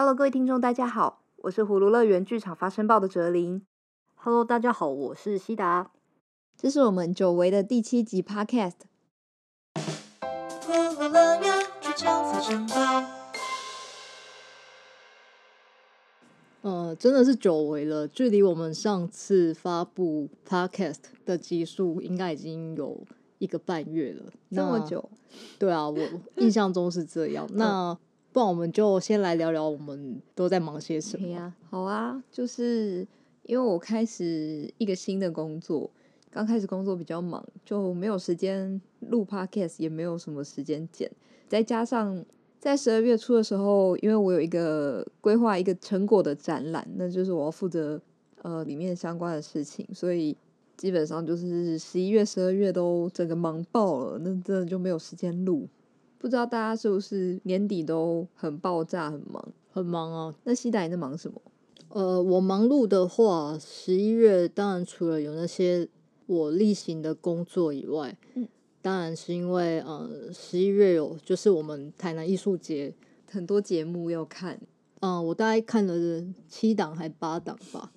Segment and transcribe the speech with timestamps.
[0.00, 3.66] Hello，各位听众，大家好，我是葫芦乐园剧场发声报的哲林。
[4.14, 5.90] Hello，大家好，我是西达。
[6.56, 8.74] 这是我们久违的第七集 Podcast。
[9.74, 12.74] 葫芦乐园剧场发声报。
[16.62, 23.04] 呃，真的是久违了，距离我们上次发布 Podcast 的集数应该已经有
[23.38, 24.32] 一个半月了。
[24.52, 25.10] 这么久？
[25.58, 25.98] 对啊，我
[26.38, 27.48] 印象中是这样。
[27.50, 27.98] 那
[28.32, 31.36] 不然我们就先来聊聊我们都在忙些什么。
[31.36, 33.06] 啊，好啊，就是
[33.44, 35.90] 因为我开始一个新的工作，
[36.30, 41.10] 刚开始工作比较忙，就没有时间录 podcast，也没有什么时间剪。
[41.48, 42.24] 再加上
[42.60, 48.00] 在十二月初的时候，因为我有一个规划一个成果的展览，那就是我要负责
[48.42, 50.36] 呃里面相关的事情，所以
[50.76, 55.66] 基本上就是十一月、十二月都整个忙爆了，那真的就没有时间录。
[56.18, 60.34] 不知道大家是不是年底都很爆炸、很忙、很忙啊？
[60.42, 61.40] 那西达你在忙什么？
[61.90, 65.88] 呃，我忙碌的话，十一月当然除了有那些
[66.26, 68.48] 我例行的工作以外，嗯，
[68.82, 72.92] 当然是因为呃，十一月有就是我们台南艺术节
[73.30, 74.60] 很多节目要看，
[75.00, 75.94] 嗯、呃，我大概看了
[76.48, 77.92] 七档还八档吧。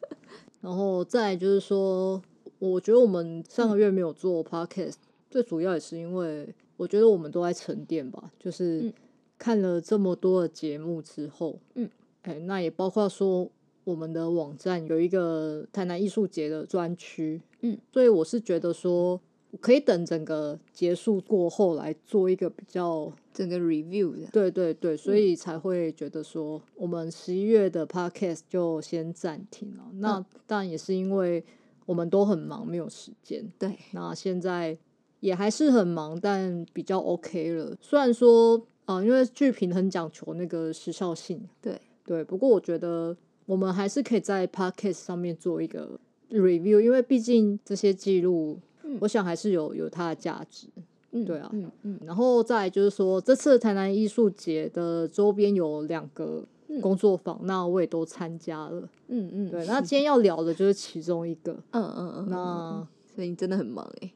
[0.60, 2.20] 然后再就是说，
[2.58, 6.52] 我觉得我们上个月没有做 podcast，、嗯、最主要也是因为。
[6.80, 8.90] 我觉得我们都在沉淀吧，就是
[9.36, 11.86] 看了这么多的节目之后，嗯，
[12.22, 13.50] 哎，那也包括说
[13.84, 19.20] 我们的网站有一个台南艺术节的专区，嗯，所以我是觉得说
[19.60, 29.84] 可以等整个结束过后来做一个比较整个 review 的，对对对，所以才会觉得说我们十一月的 podcast 就先暂停了。
[29.92, 31.44] 嗯，那当然也是因为
[31.84, 33.52] 我们都很忙，没有时间。
[33.58, 34.78] 对，那现在。
[35.20, 37.76] 也还是很忙，但比较 OK 了。
[37.80, 42.24] 虽然说，啊、呃，因为剧评很讲求那个时效性，对对。
[42.24, 45.98] 不过我觉得我们还是可以在 Podcast 上面做一个
[46.30, 50.66] review，因为毕竟这些记录，嗯、我想还是有有它的价值。
[51.12, 52.00] 嗯，对啊，嗯嗯。
[52.06, 56.44] 然后再就是说，这次台南艺术节的周边有两个
[56.80, 58.88] 工作坊，嗯、那我也都参加了。
[59.08, 59.50] 嗯嗯。
[59.50, 61.52] 对， 那今天要聊的就是其中一个。
[61.72, 62.26] 嗯嗯嗯。
[62.30, 64.12] 那所以你真的很忙哎、欸。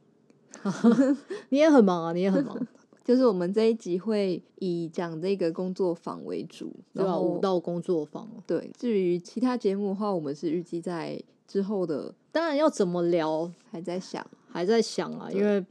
[1.50, 2.58] 你也很忙啊，你也很忙。
[3.04, 8.26] 就是我们这一集会以讲这个工作坊为主，然后舞蹈工作坊。
[8.46, 15.30] 对，至于其他节目的话，我们是预计在之后的，当然要怎么聊还在想，还在想啊。
[15.30, 15.62] 因为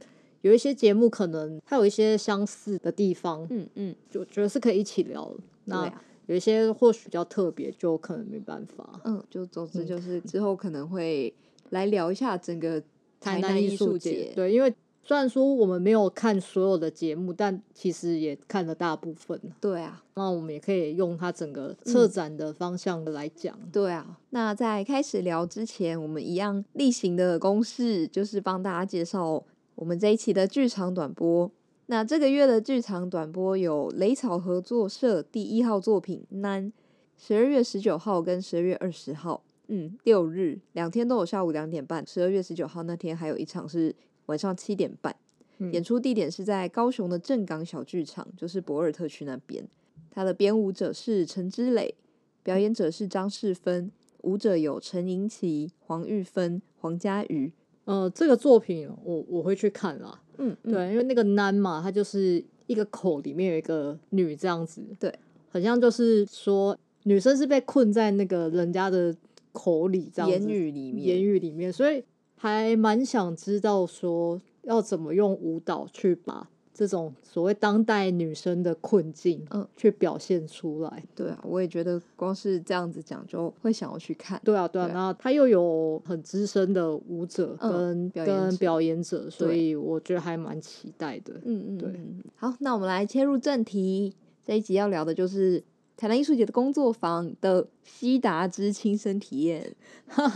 [0.42, 5.28] 有一些节目可能它有一些相似的地方，嗯嗯，就觉得是可以一起聊。
[5.64, 5.92] 那
[6.26, 9.00] 有一些或许比较特别，就可能没办法。
[9.04, 11.34] 嗯，就总之就是之后可能会
[11.70, 12.80] 来聊一下整个。
[13.20, 14.70] 台南艺术节，对，因为
[15.06, 19.38] 虽然说我们没有看所有的节目，但其实也看了大部分。
[19.60, 23.54] 对啊，那我们也可以用它整个策展的方向来讲。
[23.62, 23.68] 嗯。
[23.70, 29.44] 对啊，那在开始聊之前，我们一样例行的公式就是帮大家介绍
[29.74, 31.50] 我们这一期的剧场短播。
[31.86, 36.72] 那这个月的剧场短播有雷草合作社第一号作品《难》，
[37.18, 39.42] 十二月十九号跟十二月二十号。
[39.68, 43.94] 嗯，六日两天都有下午两点半，十二月十九号那天还有一场是
[44.26, 45.14] 晚上七点半，
[45.58, 49.66] 嗯、演出地点是在高雄的正港小剧场，就是博尔特区那边。
[50.10, 51.94] 他的编舞者是陈之磊，
[52.42, 53.90] 表演者是张世芬，
[54.22, 57.52] 舞者有陈盈琪、黄玉芬、黄嘉瑜。
[57.84, 60.22] 呃，这个作品我我会去看啦。
[60.38, 65.12] 嗯，嗯对，因为那个男嘛，他就是一个口里面有一个女这样子，对，
[65.50, 69.14] 好像就是说女生是被困在那个人家的。
[69.56, 72.02] 口里这样言语里面，言语里面，所以
[72.36, 81.04] 还蛮想知道说要怎么用舞蹈去把这种所谓当代女生的困境，嗯，去表现出来。
[81.14, 84.40] 对啊，我也觉得光是这样子讲就会想要去看。
[84.44, 91.34] 对啊，对啊，那他又有很资深的舞者跟、跟表演者，所以我觉得还蛮期待的。
[91.44, 92.00] 嗯嗯，对。
[92.34, 95.62] 好，那我们来切入正题，这一集要聊的就是。
[95.96, 99.74] 台南艺术节的工作坊的西达之亲身体验，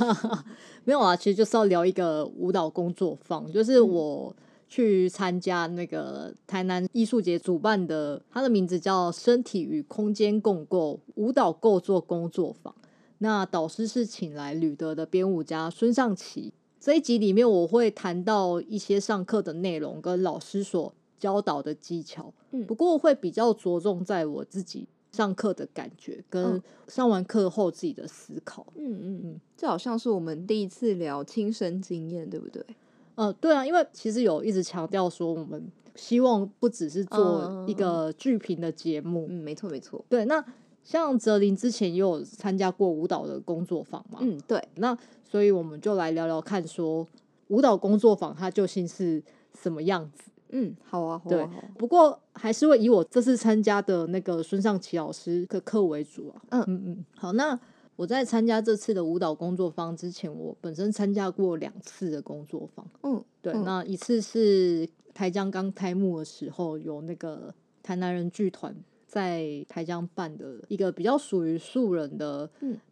[0.84, 4.34] 没有啊，其实就是要聊一个舞蹈工作坊，就是我
[4.69, 12.75] 去参加那个台南艺术节主办的，它的名字叫“身体与空间共构舞蹈构作工作坊”。
[13.19, 16.52] 那导师是请来旅德的编舞家孙尚奇。
[16.78, 24.87] 这一集里面我会谈到一些上课的内容跟老师所教导的技巧，嗯，不过会比较着重在我自己。
[25.12, 32.64] 上课的感觉跟上完课后自己的思考，嗯嗯嗯，这好像是我们第一次聊亲身经验，对不对？
[33.14, 40.05] 呃，对啊，因为其实有一直强调说，我们希望不只是做一个剧评的节目，嗯，没错没错。
[40.08, 40.44] 对，那
[40.84, 44.62] 像泽林之前也有参加过舞蹈的工作坊嘛，嗯，对。
[44.76, 47.04] 那所以我们就来聊聊看，说
[47.49, 49.22] 舞蹈工作坊它究竟是
[49.61, 50.31] 什么样子？
[50.50, 51.29] 嗯，好啊，好啊。
[51.29, 56.43] 对，不过还是会以我这次参加的那个孙尚奇老师的课为主啊。
[56.50, 57.05] 嗯嗯嗯。
[57.15, 57.59] 好，那
[57.97, 62.87] 我在参加这次的舞蹈工作坊之前，我本身参加过两次的工作坊。
[63.03, 67.53] 嗯，对，嗯、那一次是台江刚开幕的时候，有那个
[67.83, 68.75] 台南人剧团
[69.06, 72.49] 在台江办的一个比较属于素人的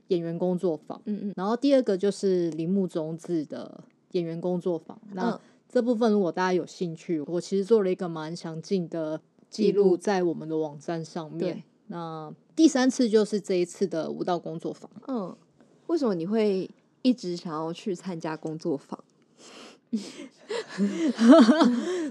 [0.08, 1.00] 演员工作坊。
[1.04, 1.34] 嗯嗯。
[1.36, 5.00] 然后第二个就是铃木中志的演员工作坊。
[5.12, 5.40] 那、嗯
[5.76, 9.20] 这部分如果大家有兴趣，我其实做了一个蛮详尽的
[9.50, 11.62] 记录在我们的网站上面。
[11.88, 14.90] 那第三次就是这一次的舞蹈工作坊。
[15.06, 15.36] 嗯，
[15.88, 16.70] 为什么你会
[17.02, 18.98] 一直想要去参加工作坊？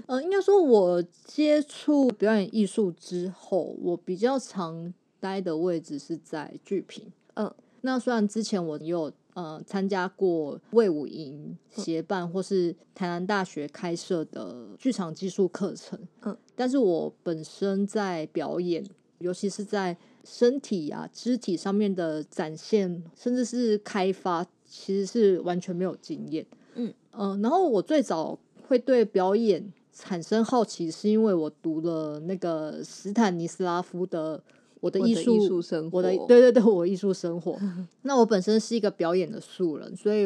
[0.06, 7.12] 呃，应该说，我接触表演艺术之后，我比较常待的位置是在剧评。
[7.34, 9.12] 嗯，那虽然之前我有。
[9.36, 18.82] 呃，参加过魏武营协办或是台南大学开设的剧场技术课程，嗯，但是我本身在表演，
[19.18, 19.94] 尤其是在
[20.24, 34.42] 身体啊、肢体上面的展现，甚至是开发，其实是完全没有经验，嗯，呃，然后我最早会对表演产生好奇，是因为我读了那个斯坦尼斯拉夫的。
[34.86, 37.58] 我的艺术，生活，我的对对对，我艺术生活。
[38.02, 40.24] 那我本身是一个表演的素人，所以，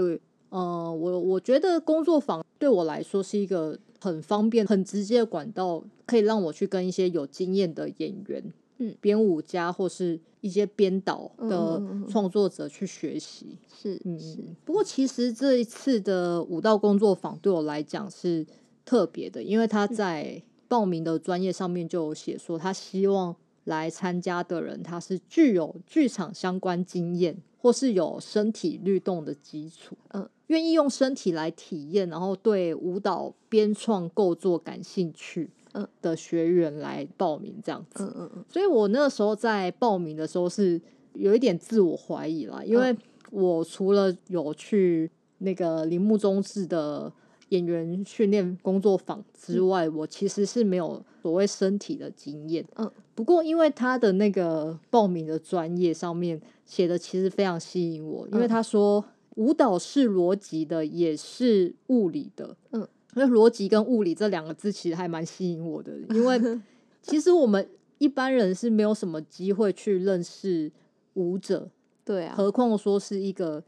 [0.50, 13.56] 呃，我我觉得工作坊对我来说是一个很方便、很直接的管道，可以让我去跟一些有经验的演员、嗯，编舞家或是一些编导的创作者去学习。
[13.74, 14.36] 是，嗯，是。
[14.64, 18.46] 不过，其实这一次的舞蹈工作坊对我来讲是
[18.84, 23.34] 特别的，因为他在报名的专业上面就有写说，他希望。
[23.70, 38.44] 来参加的人，他是具有剧场相关经验，或是有身体律动的基础，嗯，愿意用身体来体验，然后对舞蹈编创构作感兴趣，嗯的学员来报名这样子，嗯嗯嗯。
[38.48, 40.80] 所以我那个时候在报名的时候是
[41.14, 42.94] 有一点自我怀疑啦，因为
[43.30, 47.10] 我除了有去那个铃木中志的。
[47.50, 52.64] 演员训练工作坊之外，嗯，我其实是没有所谓身体的经验。
[52.76, 59.04] 嗯，不过因为他的那个报名的专业上面写的其实非常吸引我，因为他说
[59.34, 62.56] 舞蹈是逻辑的，也是物理的。
[62.70, 62.86] 嗯，
[63.16, 66.40] 因为逻辑跟物理这两个字其实还蛮吸引我的，因为
[67.02, 67.68] 其实我们
[67.98, 70.70] 一般人是没有什么机会去认识
[71.14, 71.68] 舞者。
[72.04, 73.64] 对啊，何况说是一个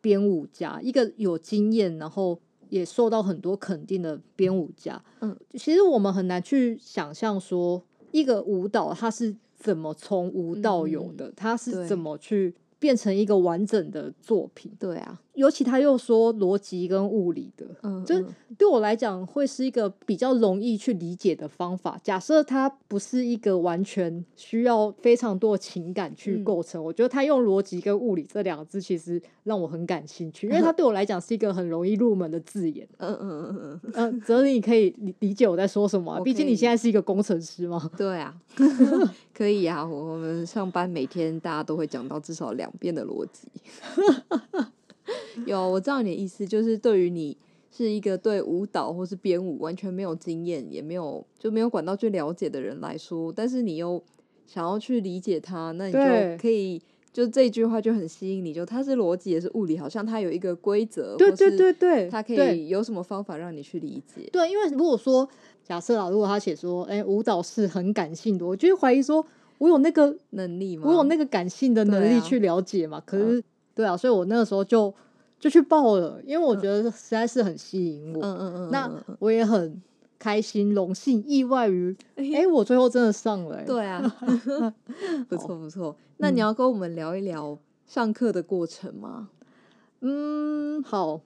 [0.00, 2.40] 编舞家，一个有经验，然后。
[2.70, 7.82] 也受到很多肯定的编舞家，嗯，其实我们很难去想象说
[8.12, 12.54] 一个舞蹈它是怎么从无到有的，它是怎么去。
[12.80, 18.14] 变成一个完整的作品，对啊，尤其他又说逻辑跟物理的，嗯，就
[18.58, 21.98] 对我来讲会是一个比较容易去理解的方法。
[22.02, 32.88] 假设它不是一个完全需要非常多情感去构成，嗯，我觉得他用逻辑跟物理这两个字其实让我很感兴趣，因为它 对我来讲是一个很容易入门的字眼。
[32.98, 36.20] 嗯嗯嗯嗯嗯，嗯，泽林，你可以理理解我在说什么啊？
[36.20, 37.90] 毕竟你现在是一个工程师嘛。
[37.96, 38.34] 对啊，
[39.32, 42.68] 可以啊，我们上班每天大家都会讲到至少两。
[42.80, 43.46] 遍的逻辑，
[45.52, 47.36] 有我知道你的意思，就是对于你
[47.70, 54.02] 是一个对舞蹈或是编舞完全没有经验，也没有就没有管道去了解的人来说，但是你又
[54.46, 55.98] 想要去理解它，那你就
[56.40, 56.80] 可以，
[57.12, 64.28] 就这句话就很吸引你，就它是逻辑也是物理，好像它有一个规则，对对对对，它可以有什么方法让你去理解？
[64.32, 65.28] 对，因为如果说
[65.64, 69.24] 假设啊，如果他写说，哎、欸，舞蹈是很感性的，我就会怀疑说。
[69.58, 70.84] 我有那个能力吗？
[70.88, 72.96] 我有那个感性的能力去了解嘛？
[72.96, 74.90] 啊可是，对啊，所以我那个时候就
[75.40, 78.22] 就去报了，因为我觉得实在是很吸引我。
[78.22, 78.70] 嗯嗯嗯。
[78.70, 79.82] 那我也很
[80.18, 83.64] 开心、荣幸、意外于，哎、欸，我最后真的上了、欸。
[83.66, 84.00] 对啊，
[85.28, 85.96] 不错不错。
[86.18, 89.30] 那你要跟我们聊一聊上课的过程吗？
[90.02, 91.20] 嗯，好，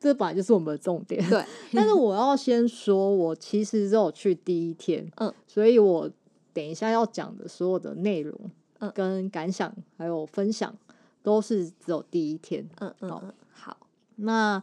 [0.00, 1.22] 这本来就是我们的重点。
[1.28, 1.44] 对，
[1.74, 6.10] 但是我要先说，我其实只有去第一天，嗯，所以我。
[6.56, 8.34] 等一下要讲的所有的内容，
[8.78, 10.74] 嗯，跟感想还有分享，
[11.22, 13.34] 都是只有第一天，嗯嗯。
[14.16, 14.62] 那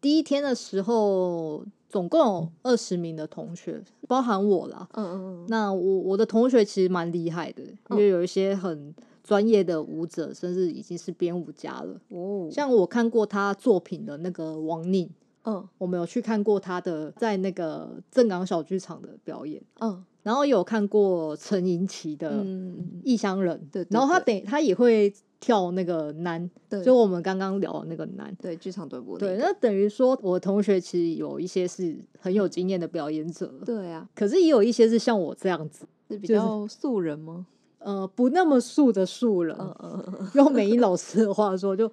[0.00, 5.46] 第一天的时候，总共有二十名的同学，包含我啦，嗯嗯嗯。
[5.48, 12.00] 那我我的同学其实蛮厉害的，因为有一些很专业的舞者，甚至已经是编舞家了。
[12.08, 15.08] 哦，像我看过他作品的那个王宁，
[15.44, 20.04] 嗯，我没有去看过他的在那个正港小剧场的表演，嗯。
[20.26, 22.42] 然后有看过陈莹琪的
[23.04, 26.50] 《异乡人》，对，然后他等他也会跳那个男，
[26.84, 37.46] 就我们刚刚聊的那个男，对，剧场短波，对，那等于说我同学其实有一些是很有经验的表演者，对啊，可是也有一些是像我这样子，是比较素人吗？
[37.78, 39.56] 呃，不那么素的素人，
[40.34, 41.88] 用美英老师的话说，就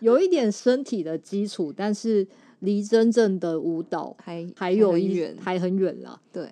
[0.00, 2.26] 有一点身体的基础，但是
[2.58, 6.20] 离真正的舞蹈还还有一远，还很远啦。
[6.32, 6.50] 对。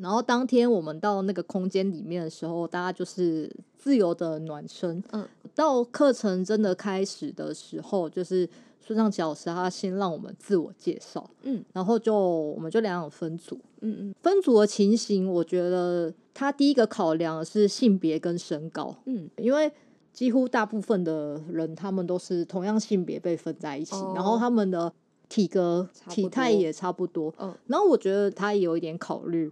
[0.00, 5.02] 然后当天我们到那个空间里面的时候，大家就是自由的暖身。
[5.12, 8.48] 嗯，到课程真的开始的时候，就是
[8.80, 11.28] 孙尚奇老师他先让我们自我介绍。
[11.42, 13.58] 嗯，然后就我们就两种分组。
[13.82, 18.94] 嗯嗯，分组的情形，我觉得他第一个考量是性别跟身高。
[19.04, 19.70] 嗯，因为
[20.12, 24.92] 几乎大部分的人他们都是同样性别被分在一起，哦、然后他们的
[25.28, 27.32] 体格体态也差不多。
[27.38, 29.50] 嗯，然后我觉得他也有一点考虑。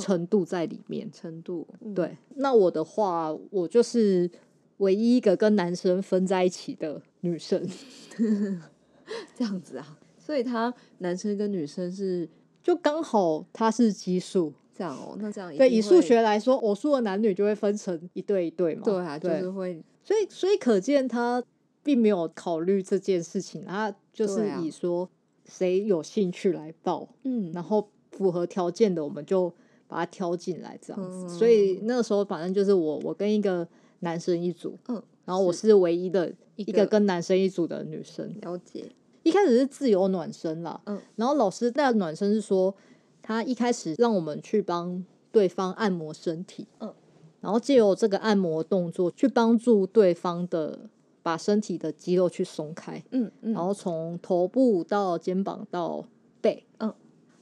[0.00, 2.16] 程度在里面，程度对。
[2.34, 4.30] 那我的话，我就是
[4.78, 7.66] 唯一一个跟男生分在一起的女生，
[9.34, 9.98] 这样子啊。
[10.18, 12.28] 所以他男生跟女生是
[12.62, 15.16] 就刚好他是奇数这样哦。
[15.20, 18.82] 那这样对以数学来说，偶数的男女就会分成一对一对嘛。
[18.84, 19.80] 对啊，就是会。
[20.02, 21.42] 所以所以可见他
[21.82, 25.08] 并没有考虑这件事情，他就是以说
[25.44, 29.54] 谁有兴趣来报，嗯，然后符合条件的我们就。
[29.88, 33.66] 把他挑进来这样子，嗯、所以那个时候反正就是我，我跟一个
[34.00, 38.34] 男生一组，嗯，然后我是唯一的一个跟男生一组的女生。
[38.42, 38.84] 了解，
[39.22, 42.74] 一开始是自由暖身啦，嗯，然后老师那暖身是说，
[43.22, 46.92] 他一开始让我们去帮对方按摩身体，嗯，
[47.40, 50.88] 然后借由这个按摩动作去帮助对方的
[51.22, 56.04] 把身体的肌肉去松开，嗯嗯，然后从头部到肩膀到
[56.40, 56.92] 背，嗯。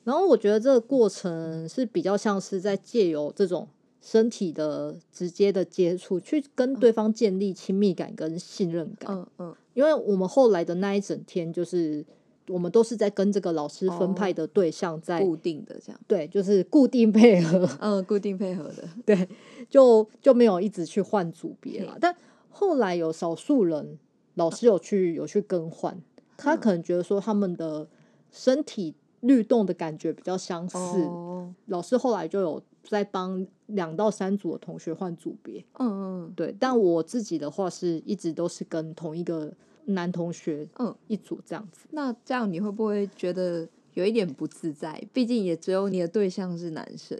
[0.04, 3.66] 然后我觉得这个过程是比较像是在借由这种
[4.02, 9.16] 身体的直接的接触，去跟对方建立亲密感跟信任感。
[9.16, 12.04] 嗯嗯，因为我们后来的那一整天，就是
[12.49, 19.26] 我们都是在跟这个老师分派的对象在固定的这样，对，就是固定配合，嗯，固定配合的，对，
[19.70, 21.96] 就就没有一直去换组别了。
[21.99, 22.14] 但
[22.50, 23.99] 后来有少数人，
[24.34, 25.99] 老师有去有去更换，
[26.37, 27.88] 他可能觉得说他们的
[28.30, 28.94] 身体。
[29.24, 31.48] 律动的感觉比较相似，oh.
[31.66, 35.64] 老师后来就有在帮两到三组的同学换组别。
[35.78, 36.54] 嗯嗯，对。
[36.60, 39.50] 但我自己的话是一直都是跟同一个
[39.86, 41.86] 男同学，嗯，一组这样子。
[41.90, 45.02] 那这样你会不会觉得有一点不自在？
[45.14, 47.18] 毕竟也只有你的对象是男生。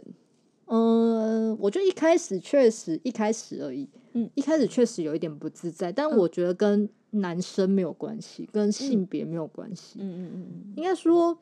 [0.67, 3.89] 嗯，我觉得一开始确实一开始而已。
[4.13, 9.97] 嗯，一开始确实有一点不自在，但我觉得跟男生没有关系，跟性别没有关系。
[9.99, 11.35] 嗯嗯嗯嗯，应该说。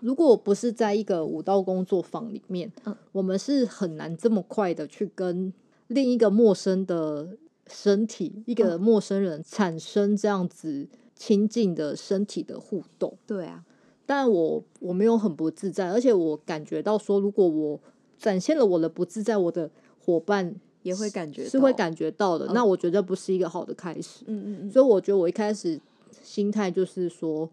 [0.00, 5.52] 如果不是在一个舞蹈工作坊里面，嗯，我们是很难这么快的去跟
[5.88, 13.16] 另一个陌生的身体，一个陌生人产生这样子亲近的身体的互动。
[13.26, 13.62] 对啊，
[14.06, 17.78] 但我我没有很不自在，而且我感觉到说，如果我
[18.18, 22.46] 展现了我的不自在，我的伙伴也会感觉是会感觉到的。
[22.54, 24.24] 那我觉得不是一个好的开始。
[24.26, 25.78] 嗯嗯嗯，所以我觉得我一开始
[26.22, 27.48] 心态就是说。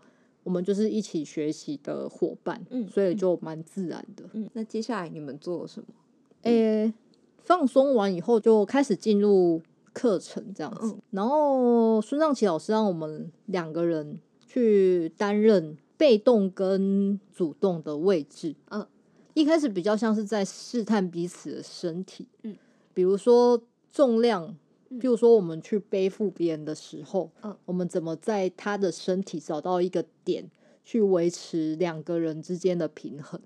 [0.48, 4.24] 我们就是一起学习的伙伴，嗯，所以就蛮自然的。
[4.32, 5.88] 嗯，那接下来你们做了什么？
[6.44, 6.94] 诶、欸，
[7.39, 9.62] 放松完以后就开始进入
[9.92, 10.94] 课程这样子。
[10.94, 18.56] 嗯、然后孙尚奇老师让我们两个人去担任被动跟主动的位置。
[18.70, 18.88] 嗯，
[19.34, 22.25] 一开始比较像是在试探彼此的身体。
[22.44, 22.56] 嗯，
[22.94, 23.62] 比如说
[23.92, 24.56] 重量。
[24.91, 30.50] 譬如说，我们去背负别人的时候，嗯，我们怎么在他的身体找到一个点，
[30.86, 33.39] 去维持两个人之间的平衡？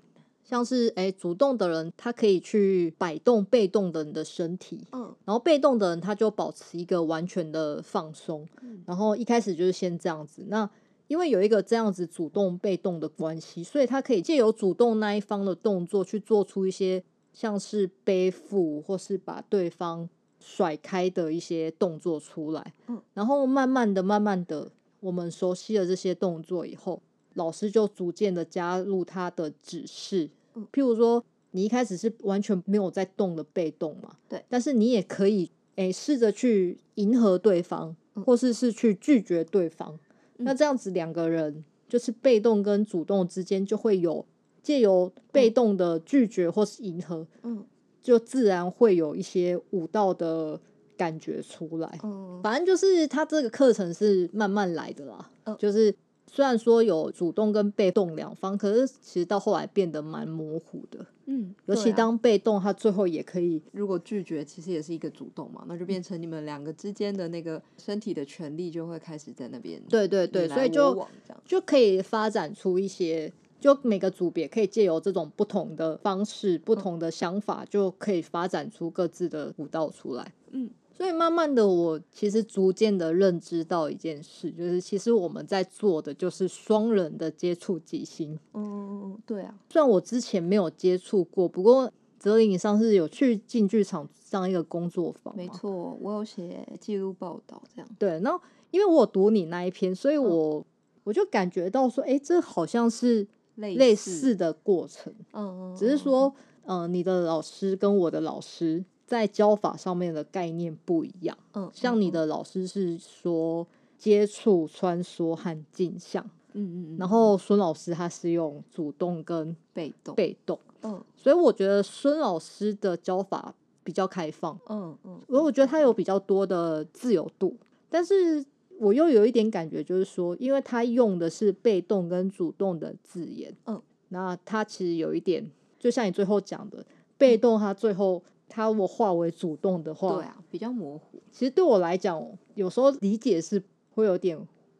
[0.44, 10.46] 像是，诶、欸，主动的人他可以去摆动被动的人的身体，嗯，然后被动的人他就保持一个完全的放松，嗯，然后一开始就是先这样子。
[10.50, 10.70] 那
[11.08, 17.02] 因为有一个这样子主动被动的关系，所以他可以借由主动那一方的动作去做出一些
[17.34, 20.10] 像是背负或是把对方。
[20.42, 27.02] 甩开的一些动作出来，嗯，然后慢慢的、慢慢的，我们熟悉了这些动作以后，
[27.36, 37.96] 老师就逐渐的加入他的指示，嗯，譬如说，你一开始是完全没有在动的被动嘛，对，但是你也可以，诶，试着去迎合对方，
[38.26, 40.00] 或是是去拒绝对方，
[40.38, 40.54] 嗯，那。
[40.54, 44.26] 这样子两个人就是被动跟主动之间就会有
[44.64, 47.66] 借由被动的拒绝或是迎合，嗯。
[48.02, 50.60] 就自然会有一些舞蹈的
[50.98, 52.00] 感觉出来。
[52.04, 55.30] 嗯，反正就是他这个课程是慢慢来的啦。
[55.46, 55.94] 嗯，就是
[56.28, 61.06] 虽然说有主动跟被动两方，可是其实到后来变得蛮模糊的。
[61.28, 69.82] 嗯，尤其当被动，他最后也可以，如果拒绝，其实也是一个主动嘛，那就变成你们两个之间的那个身体的权利就会开始在那边。
[69.88, 71.08] 对对对，所以就
[71.46, 80.34] 就可以发展出一些，就每个组别可以借由这种不同的方式、不同的想法，就可以发展出各自的舞蹈出来。
[80.50, 80.70] 嗯。
[80.94, 88.38] 所以慢慢的，我其实逐渐的认知到一件事，就是其实我们在做的就是双人的接触即兴。
[88.54, 89.58] 嗯，对啊。
[89.72, 95.36] 虽然我之前没有接触过，不过泽林你上次有去进剧场上一个工作坊。
[95.36, 97.90] 没错，我有写记录报道这样。
[97.98, 98.40] 对，那
[98.70, 100.66] 因为我有读你那一篇，所以我、嗯、
[101.06, 103.28] 我就感觉到说，哎，这好像是
[103.62, 105.14] 类似的过程。
[105.34, 105.76] 嗯嗯。
[105.76, 106.34] 只是说，
[106.66, 108.84] 嗯、呃，你的老师跟我的老师。
[109.12, 123.54] 在教法上面的概念不一样，嗯，像你的老师是说接触、穿梭和镜像，嗯嗯，然后孙老师他是用主动跟被动，被动，嗯，所以我觉得孙老师的教法
[123.84, 127.54] 比较开放，嗯嗯，我我觉得他有比较多的自由度，
[127.90, 128.42] 但是
[128.82, 136.86] 我又有一点感觉，就是说，因为他用的是被动跟主动的字眼，嗯，那他其实有一点，就像你最后讲的，
[137.18, 138.22] 被动他最后。
[138.54, 141.22] 他我化为主动的话，对啊，比较模糊。
[141.32, 142.22] 其实对我来讲，
[142.54, 143.64] 有时候理解是
[143.96, 144.38] 会有点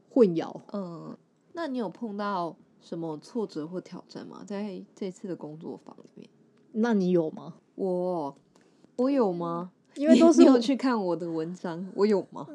[0.10, 0.54] 混淆。
[0.74, 1.16] 嗯，
[1.54, 4.44] 那你有碰到什么挫折或挑战吗？
[4.46, 6.30] 在这次的工作坊里面？
[6.74, 7.54] 那你有吗？
[7.76, 8.36] 我
[8.98, 9.72] 我有吗？
[9.96, 12.46] 因为都是有去看我的文章，我有吗？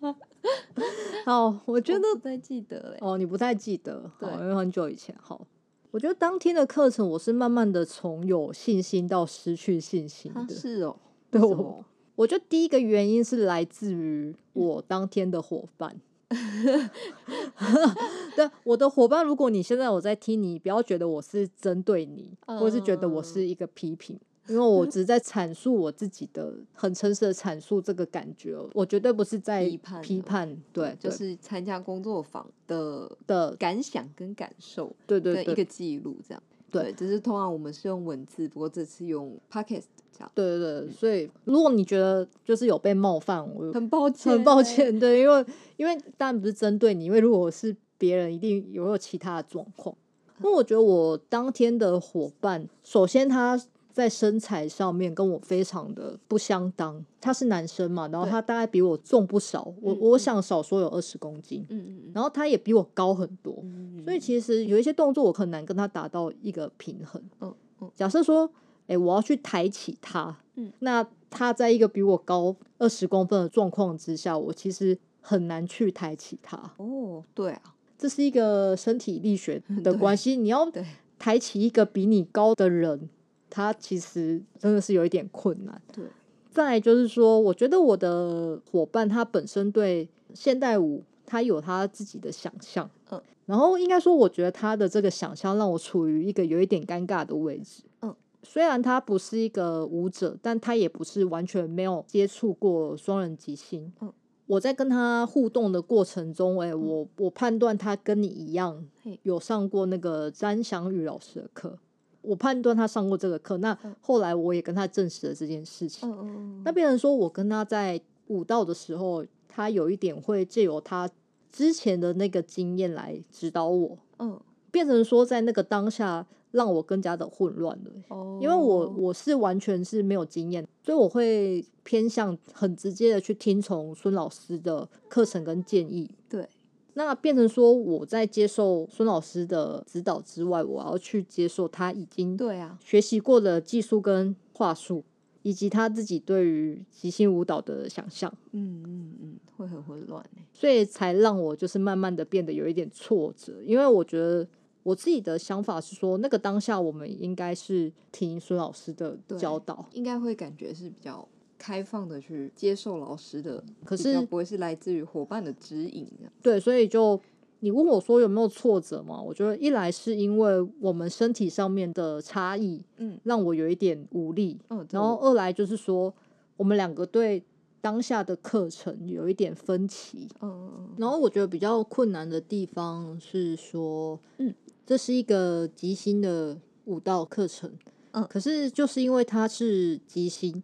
[1.24, 2.98] 好，我觉得我不太记得嘞。
[3.00, 5.14] 哦，你不太记得，对，因为很久以前。
[5.20, 5.46] 好。
[5.90, 10.40] 我觉得当天的课程，我是慢慢的从有信心到失去信心的。
[10.40, 10.96] 啊、是哦，
[11.30, 11.84] 对我，
[12.16, 16.00] 我觉得第一个原因是来自于我当天的伙伴。
[18.34, 24.18] 对，我的伙伴，如果你现在我在听你，不要觉得我是针对你，或者是觉得我是一个批评。
[24.48, 49.96] 因为我只是在阐述我自己的，很诚实的阐述这个感觉，我绝对不是在批判，批判，对，就是参加工作坊的的感想跟感受，对对对，一个记录这样，对，只是通常我们是用文字，不过这次用 podcast 这样，对对对，所以如果你觉得就是有被冒犯，我很抱歉，很抱歉，对，因为因为当然不是针对你，因为如果是别人，一定有有其他的状况。
[50.42, 53.62] 因为我觉得我当天的伙伴，首先他。
[53.92, 67.22] 在身材上面跟我非常的不相当，他是男生嘛，然后他大概比我重不少，我我想少说有二十公斤，嗯，然后他也比我高很多，嗯，所以其实有一些动作我很难跟他达到一个平衡。
[67.40, 68.50] 嗯嗯，假设说，
[68.86, 76.56] 哎，我要去抬起他，嗯，那他在一个比我高二十公分的状况之下，我其实很难去抬起他。
[76.78, 80.70] 哦，对啊，这是一个身体力学 的关系，你要
[81.18, 83.08] 抬起一个比你高的人。
[83.52, 85.82] 他其实真的是有一点困难。
[85.92, 86.02] 对，
[86.50, 104.10] 再来就是说，我觉得我的伙伴他本身对现代舞他有他自己的想象，嗯，然后应该说，我觉得他的这个想象让我处于一个有一点尴尬的位置，嗯，虽然他不是一个舞者，但他也不是完全没有接触过双人即兴，嗯，
[104.46, 108.82] 我在跟他互动的过程中，哎，我我判断他跟你一样，
[109.22, 111.78] 有上过那个詹祥宇老师的课。
[112.22, 116.62] 我判断他上过这个课，那后来我也跟他证实了这件事情。
[116.64, 121.10] 那变成说我跟他在舞蹈的时候，他有一点会借由他
[121.50, 123.98] 之前的那个经验来指导我。
[124.18, 124.40] 嗯。
[124.70, 127.90] 变成说在那个当下让我更加的混乱了。
[128.08, 128.38] 哦。
[128.40, 136.10] 因为我我是完全是没有经验，所以我会偏向很直接的去听从孙老师的课程跟建议。
[136.28, 136.48] 对。
[136.94, 145.02] 那变成说，我在接受孙老师的指导之外，我要去接受他已经对啊学习过的技术跟话术，
[145.42, 148.32] 以及他自己对于即兴舞蹈的想象。
[148.50, 154.46] 嗯嗯嗯，会很混乱，所以才让我就是慢慢的变得有一点挫折，因为我觉得
[154.82, 161.26] 我自己的想法是说，那个当下我们应该是听孙老师的教导，应该会感觉是比较。
[161.62, 166.08] 开放的去接受老师的，可是不会是来自于伙伴的指引。
[166.42, 167.20] 对，所以就
[167.60, 169.22] 你问我说有没有挫折嘛？
[169.22, 174.58] 我觉得一来是因为我们身体上面的差异，嗯，让我有一点无力。
[174.70, 176.12] 嗯，然后二来就是说
[176.56, 177.40] 我们两个对
[177.80, 180.26] 当下的课程有一点分歧。
[180.40, 184.52] 嗯，然后我觉得比较困难的地方是说，嗯，
[184.84, 187.70] 这是一个即兴的舞蹈课程，
[188.10, 190.60] 嗯，可是就是因为它是即兴。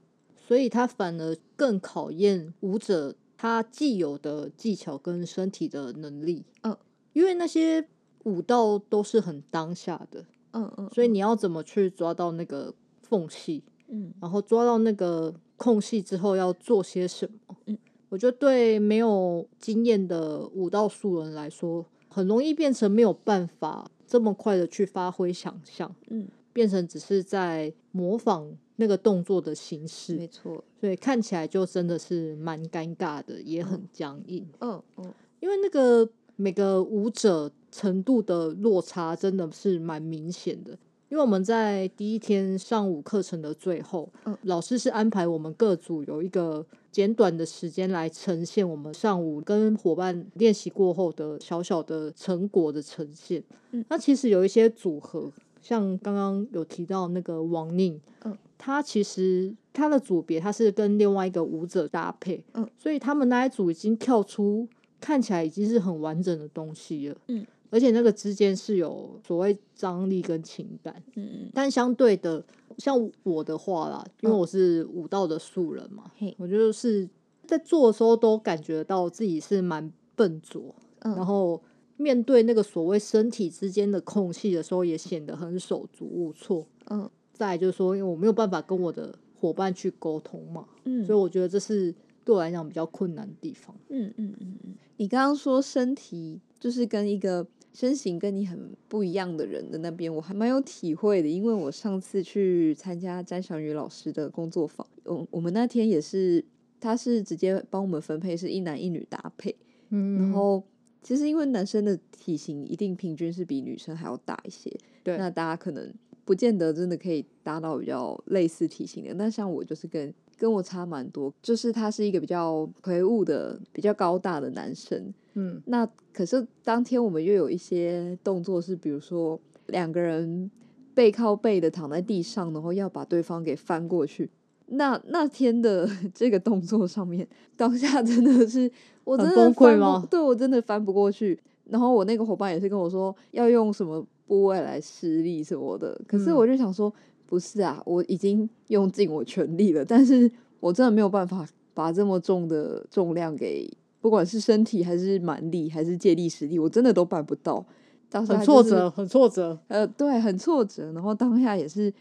[0.48, 6.42] 所以他反而更考验舞者他既有的技巧跟身体的能力。
[6.62, 6.74] 嗯，
[7.12, 7.86] 因为那些
[8.24, 17.76] 舞蹈都是很当下的，嗯嗯，所以你要怎么去抓到那个缝隙，嗯，然后抓到那个空隙之后要做些什么，嗯，
[18.08, 26.26] 我觉得对没有经验的舞蹈素人来说，很容易变成没有办法这么快的去发挥想象，嗯，
[26.58, 40.76] 变成只是在模仿那个动作的形式，没错，所以看起来就真的是蛮尴尬的，也很僵硬，嗯嗯，因为那个每个舞者程度的落差真的是蛮明显的。
[41.10, 53.42] 因为我们在第一天上午课程的最后，嗯，老师是安排我们各组有一个简短的时间来呈现我们上午跟伙伴练习过后的小小的成果的呈现。
[53.70, 55.32] 嗯，那其实有一些组合，
[55.68, 64.66] 像刚刚有提到那个王宁，嗯，他其实他的组别他是跟另外一个舞者搭配，嗯，所以他们那一组已经跳出
[64.98, 67.46] 看起来已经是很完整的东西了，嗯。
[67.70, 72.42] 而且那个之间是有所谓张力跟情感，嗯，但相对的，
[72.78, 77.06] 像我的话啦，因为我是舞蹈的素人嘛，嘿，我就是
[77.46, 81.62] 在做的时候都感觉到自己是蛮笨拙，嗯，然后
[81.98, 97.46] 面对那个所谓身体之间的空隙的时候，也显得很手足无措，嗯，再来就是说，因为我没有办法跟我的伙伴去沟通嘛，嗯，所以我觉得这是对我来讲比较困难的地方，嗯嗯嗯嗯，你刚刚说身体就是跟一个。
[97.74, 106.44] 身形跟你很不一样的人的那边，我还蛮有体会的，因为我上次去参加詹翔宇老师的工作坊，我我们那天也是，
[106.80, 109.54] 他是直接帮我们分配是一男一女搭配，
[109.90, 110.64] 嗯，然后
[111.02, 114.70] 其实因为男生的体型一定平均是比女生还要大一些，
[115.02, 115.92] 对，那大家可能
[116.24, 125.12] 不见得真的可以搭到比较类似体型的，那像我就是跟跟我差蛮多，就是他是一个比较魁梧的、比较高大的男生。
[125.34, 130.50] 嗯，那可是当天我们又有一些动作是，比如说两个人
[130.94, 134.30] 背靠背的躺在地上，然后要把对方给翻过去。
[134.68, 137.26] 那那天的 这个动作上面，
[137.56, 138.70] 当下真的是
[139.04, 140.06] 我真的崩溃吗？
[140.10, 141.38] 对，我真的翻不过去。
[141.64, 146.92] 然后我那个伙伴也是跟我说要用什么部位来施力什么的，可是我就想说，
[147.26, 153.70] 不是啊，我已经用尽我全力了，但是我真的没有办法把这么重的重量给。
[154.00, 157.62] 不管是身体还是蛮力还是借力使力，我真的都办不到。
[158.08, 159.58] 当时、就是、很挫折，很挫折。
[159.66, 160.92] 呃，对，很挫折。
[160.92, 161.92] 然后当下也是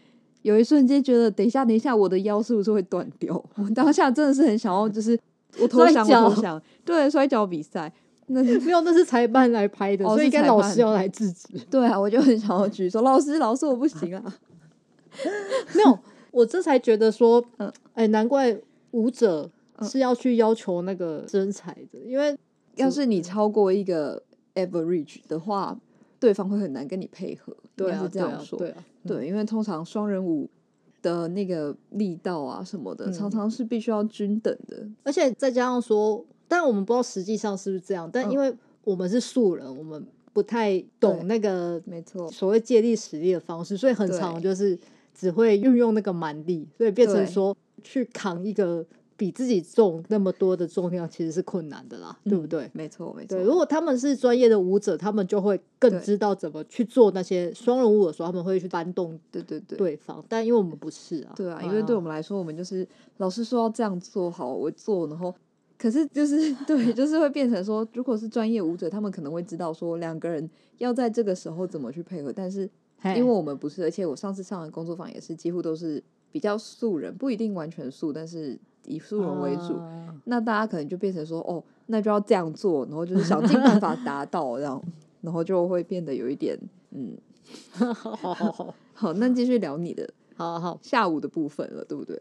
[0.42, 3.34] 有一瞬间觉得，等一下，等一下，我的腰是不是会断掉？
[3.56, 5.18] 我当下真的是很想要，就是
[5.60, 6.60] 我投降，我投降。
[6.84, 7.92] 对，摔跤比赛，
[8.28, 11.48] 那是没有，那是裁判来拍的， 哦、所以应该老师要来制止。
[11.70, 14.22] 对啊，我就很想要举手，老师，老师，我不行啊。
[15.74, 15.98] 没有，
[16.30, 18.56] 我这才觉得说，嗯，哎，难怪
[18.92, 19.50] 舞者。
[19.82, 22.36] 是要去要求那个身材的，因为
[22.74, 24.20] 要是你超过一个
[24.56, 25.78] average 的话，
[26.20, 27.56] 对方会很难跟你配合。
[27.76, 28.58] 对啊，是这样说。
[28.58, 30.48] 对啊，对啊，对，因为通常双人舞
[31.00, 34.86] 的那个力道啊什么的，嗯、常常是必须要均等的。
[35.04, 38.10] 而且再加上说，但我们不知道实际上是不是这样。
[38.12, 38.54] 但因为
[38.84, 44.78] 我们是素人，我们不太懂那个没错所谓借力使力的方式，所以很常就是
[45.14, 48.84] 只会运用那个蛮力，所以变成说去扛一个。
[49.18, 52.70] 比自己重那么多的重量其实是困难的啦，嗯、对不对？
[52.72, 53.36] 没错，没错。
[53.36, 60.24] 对，如果他们是专业的舞者，他们就会更知道怎么去做那些双人舞的时候，他们会去搬动对对对对方。
[60.28, 65.34] 但因为我们不是啊，对啊，因为对我们来说，我们就是老师说要这样做好，我做，然后
[65.76, 72.70] 可是就是 对，就是会变成说，如果是专业舞者，他们可能会知道说两个人要在这个时候怎么去配合，但是
[73.02, 76.00] 因为我们不是，而且我上次上的工作坊也是几乎都是
[76.30, 78.56] 比较素人，不一定完全素，但是。
[78.88, 84.82] 以素人为主，啊，那大家可能就变成说，哦，那就要这样做，然后就是想尽办法达到这样，
[85.20, 86.58] 然后就会变得有一点，
[86.90, 87.16] 嗯，
[87.70, 90.78] 好好好，好，那继续聊你的，好好。
[90.82, 92.20] 下午的部分了，对不对？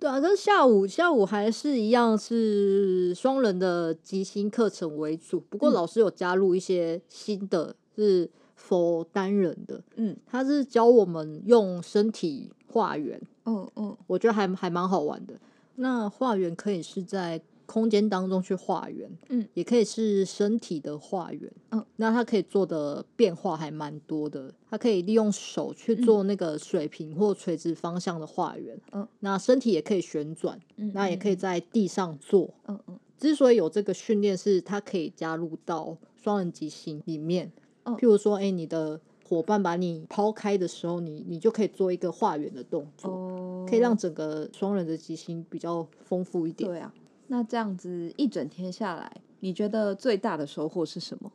[0.00, 15.34] 对啊，跟下午下午还是一样是双人的即兴课程为主，不过老师有加入一些新的，是 for 单人的，嗯，他是教我们用身体画圆，嗯嗯，我觉得还还蛮好玩的。
[15.78, 24.52] 那画圆可以是在空间当中去画圆，嗯，也可以是身体的画圆，嗯，那它可以做的变化还蛮多的。
[24.70, 32.98] 它可以利用手去做那个水平或垂直方向的画圆，嗯，那身体也可以旋转，嗯，那也可以在地上做，嗯嗯。
[33.18, 37.52] 之所以有这个训练，是它可以加入到双人即兴里面，
[37.84, 39.00] 嗯，譬如说，哎，你的。
[39.28, 43.37] 伙伴把你抛开的时候，你你就可以做一个画圆的动作，oh.
[43.68, 46.68] 可以让整个双人的即兴比较丰富一点。
[46.68, 46.92] 对啊，
[47.28, 51.30] 那这样子一整天下来，你觉得最大的收获是什么？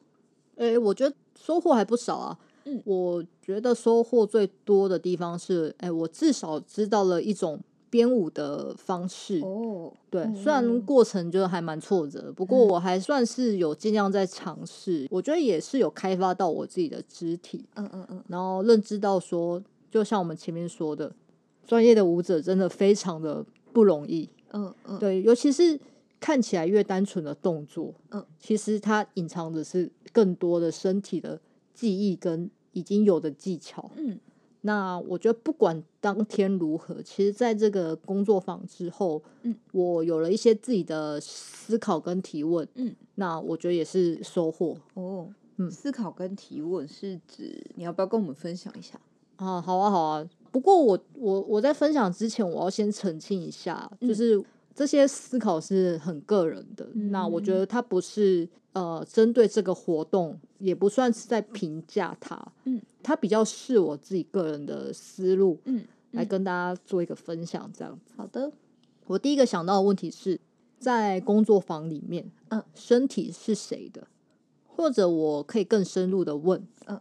[0.55, 2.39] 诶，我觉得收获还不少啊。
[2.65, 9.41] 嗯，我觉得收获最多的地方是，诶，我至少知道了一种编舞的方式。
[9.41, 15.05] 哦，对，虽然过程就还蛮挫折，不过我还算是有尽量在尝试。
[15.11, 17.65] 我觉得也是有开发到我自己的肢体。
[17.75, 21.13] 嗯嗯嗯，然后认知到说，就像我们前面说的，
[21.65, 24.29] 专业的舞者真的非常的不容易。
[24.51, 25.79] 嗯嗯，对，尤其是。
[26.19, 31.37] 看起来越单纯的动作，嗯，其实它隐藏的是更多的身体的
[31.73, 34.17] 记忆跟已经有的技巧，嗯，
[34.61, 48.97] 那我觉得不管当天如何，其实在这个工作坊之后，嗯，我有了一些自己的思考跟提问，嗯，那我觉得也是收获哦，嗯，思考跟提问是指你要不要跟我们分享一下
[49.35, 49.59] 啊？
[49.59, 54.41] 好啊，好啊，不过我我我在分享之前，我要先澄清一下，就是。
[54.75, 68.13] 这些思考是很个人的，嗯、那我觉得它不是呃针对这个活动，也不算是在评价它，嗯，它比较是我自己个人的思路，嗯，来跟大家做一个分享，这样子。
[68.17, 68.51] 好的，
[69.05, 70.39] 我第一个想到的问题是
[70.79, 74.07] 在工作坊里面，嗯，身体是谁的？
[74.65, 76.99] 或者我可以更深入的问，嗯，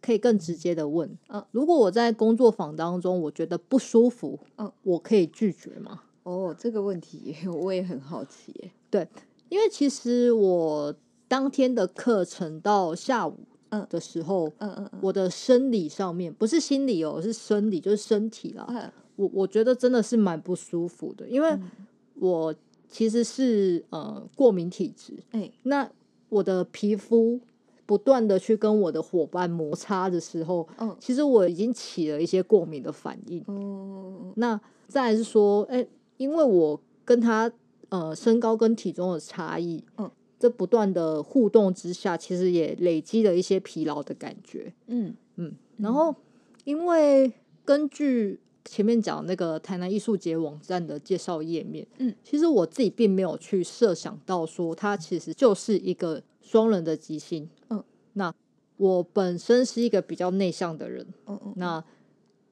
[0.00, 6.02] 可以更直接的问，嗯，如果我在工作坊当中我觉得不舒服，嗯，我可以拒绝吗？
[6.22, 8.70] 哦，这个问题 我也很好奇耶。
[8.90, 9.06] 对，
[9.48, 10.94] 因为其实我
[11.28, 13.36] 当天的课程到下午
[13.88, 18.66] 的时候，嗯嗯嗯，我的生理上面不是心理哦，是生理，就是身体啦。
[18.68, 21.58] 嗯、我我觉得真的是蛮不舒服的，因为
[22.14, 22.54] 我
[22.88, 25.14] 其实是呃过敏体质。
[25.30, 25.88] 哎，那
[26.28, 27.40] 我的皮肤
[27.90, 33.42] 不断的去跟我的伙伴摩擦的时候，嗯，其实我已经起了一些过敏的反应。
[33.48, 35.84] 嗯，那再来是说，哎。
[36.20, 37.50] 因为我跟他
[37.88, 45.54] 呃身高跟体重的差异，嗯，这不断的互动之下，其实也累积了一些疲劳的感觉，嗯嗯。
[45.78, 46.14] 然后，
[46.64, 47.32] 因为
[47.64, 57.59] 根据前面讲那个台南艺术节网站的介绍页面，嗯，其实我自己并没有去设想到说它其实就是一个双人的即兴，嗯。
[58.14, 58.34] 那
[58.76, 61.52] 我本身是一个比较内向的人，嗯嗯。
[61.56, 61.84] 那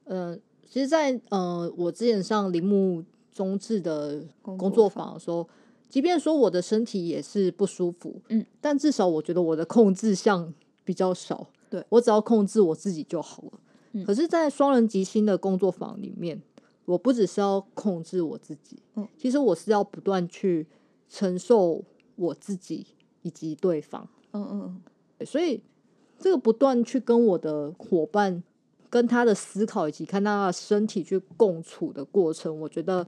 [0.04, 3.04] 呃，其实在，在呃我之前上铃木。
[3.30, 5.48] 中治的工作坊的时候，
[5.88, 10.52] 即便说我的身体也是不舒服，嗯，但至少我觉得我的控制项
[10.84, 13.60] 比较少，对，我只要控制我自己就好了。
[13.92, 16.42] 嗯，可是，在双人即兴的工作坊里面，
[16.84, 20.66] 我不只是要控制我自己，嗯，其实我是要不断去
[21.08, 21.84] 承受
[22.16, 22.84] 我自己
[23.22, 24.82] 以及对方，嗯嗯嗯，
[25.24, 25.62] 所以
[26.18, 28.42] 这个不断去跟我的伙伴
[28.90, 33.06] 跟他的思考以及看他的身体去共处的过程，我觉得。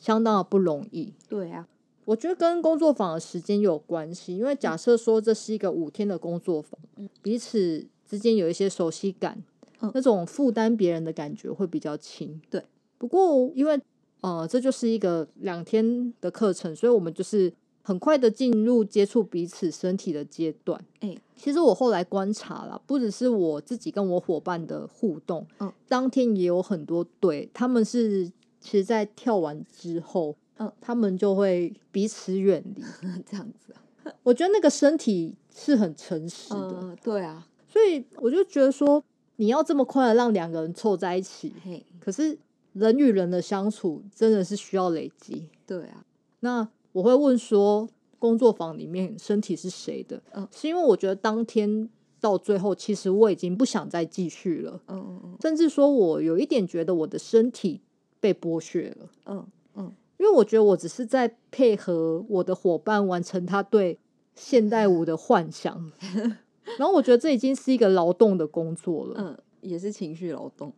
[0.00, 1.68] 相当的不容易，对啊，
[2.06, 9.44] 我觉得跟工作坊的时间有关系，因为假设说这是一个五天的工作坊，嗯，彼此之间有一些熟悉感，
[9.82, 12.64] 嗯，那种负担别人的感觉会比较轻，对。
[12.96, 13.78] 不过因为
[14.22, 20.82] 呃，这就是一个两天的课程，所以我们就是很快的进入接触彼此身体的阶段。
[21.00, 28.30] 哎，其实我后来观察了，不只是我自己跟我伙伴的互动，嗯，当天也有很多对他们是。
[28.62, 32.82] 其实，在跳完之后，嗯，他们就会彼此远离，
[33.24, 33.74] 这样子。
[34.22, 37.48] 我觉得那个身体是很诚实的，嗯，对啊。
[37.66, 39.02] 所以我就觉得说，
[39.36, 42.38] 你要这么快的让两个人凑在一起，嘿，可是
[42.74, 46.04] 人与人的相处真的是需要累积，对啊。
[46.40, 50.22] 那我会问说，工作坊里面身体是谁的？
[50.32, 51.88] 嗯，是因为我觉得当天
[52.20, 57.80] 到最后，其实我已经不想再继续了，嗯嗯嗯，甚至说我有一点觉得我的身体。
[58.22, 63.98] 被剥削了，嗯嗯，因为我觉得我只是在配合我的伙伴完成他对
[64.34, 65.90] 现代舞的幻想，
[66.76, 70.70] 然后我觉得这已经是一个劳动的工作了，嗯，也是情绪劳动，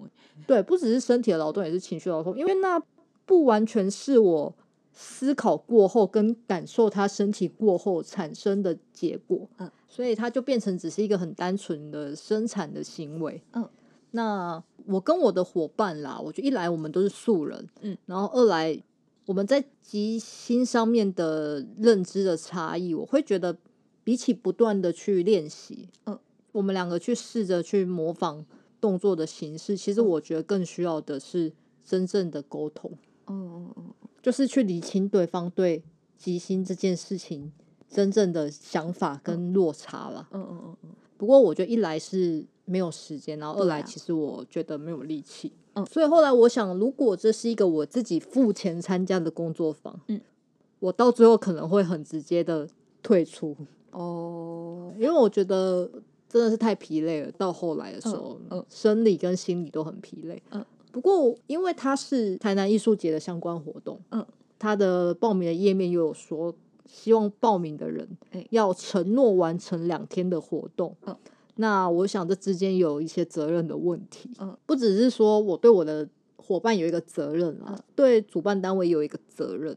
[0.47, 2.81] 对，不只是身体的劳动，也是情绪劳动，因为那
[3.27, 4.55] 不完全是我
[4.93, 13.69] 思考过后跟感受他身体过后产生的结果，嗯，所以他就变成只是一个很单纯的生产的行为，嗯。
[14.15, 18.79] 那我跟我的伙伴啦，我觉得一来我们都是素人，嗯，然后二来
[19.25, 23.57] 我们在即心上面的认知的差异，我会觉得
[24.05, 26.19] 比起不断的去练习，嗯，
[26.53, 28.45] 我们两个去试着去模仿
[28.83, 31.51] 动作的形式，其实我觉得更需要的是
[31.83, 32.93] 真正的沟通，
[34.23, 35.83] 就是去理清对方对
[36.17, 37.53] 即兴这件事情
[37.89, 40.91] 真正的想法跟落差了，嗯嗯嗯嗯。
[41.19, 42.47] 不过我觉得一来是。
[42.65, 50.19] 没有时间，然后二来其实我觉得没有力气，嗯，所以后来我想，如果这是一个我自己付钱参加的工作坊，嗯，
[50.79, 52.67] 我到最后可能会很直接的
[53.03, 53.55] 退出，
[53.91, 55.91] 哦，因为我觉得
[56.29, 57.33] 真的是太疲累了。
[57.33, 60.41] 到后来的时候，嗯嗯、生理跟心理都很疲累。
[60.53, 64.25] 嗯，不过因为它是台南艺术节的相关活动，嗯，
[64.59, 66.55] 它的报名的页面又有说，
[66.87, 68.07] 希望报名的人
[68.51, 70.95] 要承诺完成两天的活动。
[71.07, 71.17] 嗯，
[71.57, 74.31] 那我想这之间有一些责任的问题。
[74.39, 79.77] 嗯，不只是说我对我的伙伴有一个责任啊，嗯、对主办单位有一个责任。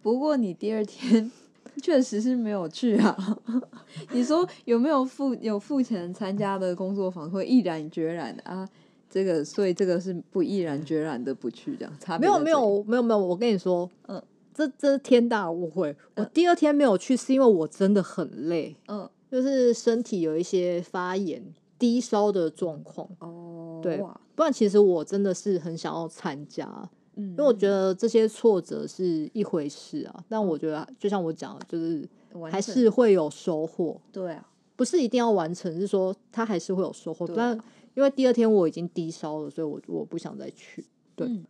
[0.00, 1.30] 不过你第二天
[1.82, 3.38] 确实是没有去啊。
[4.12, 8.68] 你说有没有付有付钱参加的工作坊会毅然决然啊？
[9.12, 11.92] 这个所以这个是不毅然决然的不去这样。
[12.00, 14.20] 差没有没有没有没有，我跟你说，嗯，
[14.54, 15.94] 这这是天大误会。
[16.16, 21.44] 我第二天没有去是因为我真的很累，嗯，就是身体有一些发炎、
[21.78, 23.06] 低烧的状况。
[23.18, 24.02] 哦，对，
[24.34, 26.88] 不然其实我真的是很想要参加。
[27.16, 32.08] 嗯，因为我觉得这些挫折是一回事啊，但我觉得就像我讲的，就是
[32.50, 34.00] 还是会有收获。
[34.10, 37.28] 对啊，不是一定要完成，是说他还是会有收获。
[37.36, 37.58] 但
[37.94, 40.84] 因为第二天我已经低烧了，所以我我不想再去。
[41.14, 41.44] 对，嗯、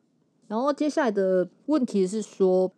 [0.49, 2.71] 然后接下来的问题是说，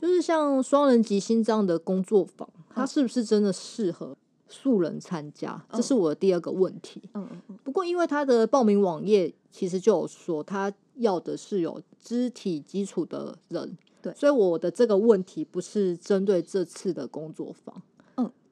[0.00, 4.16] 就是像双人即兴这样的工作坊，它是不是真的适合
[4.48, 5.64] 素人参加？
[5.72, 7.02] 这是我的第二个问题。
[7.14, 7.58] 嗯嗯嗯。
[7.62, 10.72] 不过因为他的报名网页其实就有说他。
[10.98, 17.82] 要的是有肢体基础的人，对，所以我的这个问题不是针对这次的工作坊，嗯，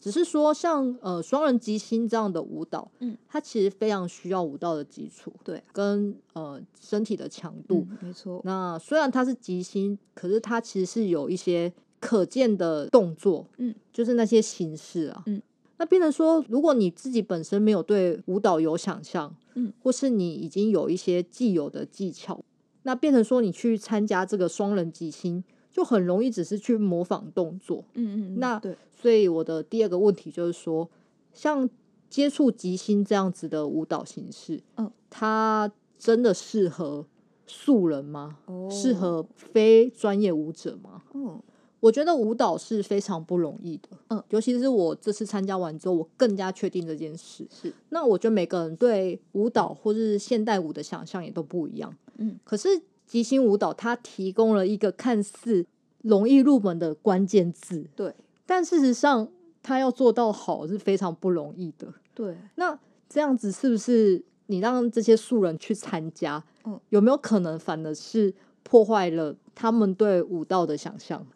[0.03, 8.41] 只是说像呃双人即兴这样的舞蹈，嗯，它其实非常需要舞蹈的基础，对，跟呃身体的强度，嗯，没错。
[8.45, 15.41] 那虽然它是即兴，可是它其实是有一些可见的动作，嗯，就是那些形式啊，嗯。
[15.79, 22.45] 那变成说，如果你自己本身没有对舞蹈有想象，嗯，或是你已经有一些既有的技巧，
[22.83, 30.89] 那变成说你去参加这个双人即兴，就很容易只是去模仿动作，嗯嗯，那对，所以我的第二个问题就是说，
[31.33, 31.69] 像
[32.11, 37.07] 接触即兴这样子的舞蹈形式，嗯，它真的适合
[37.47, 38.39] 素人吗？
[38.47, 41.03] 哦，适合非专业舞者吗？
[41.15, 41.41] 嗯。
[41.81, 47.45] 我觉得舞蹈是非常不容易的，嗯，尤其是我这次参加完之后，我更加确定这件事。
[47.51, 52.69] 是，那我觉得每个人对舞蹈或是现代舞的想象也都不一样，嗯，可是
[53.13, 55.67] 即兴舞蹈它提供了一个看似
[56.01, 58.15] 容易入门的关键字，对，
[58.47, 59.29] 但事实上
[59.63, 62.35] 它要做到好是非常不容易的，对。
[62.55, 62.79] 那
[63.11, 71.27] 这样子是不是你让这些素人去参加，嗯，有没有可能反而是破坏了他们对舞蹈的想象？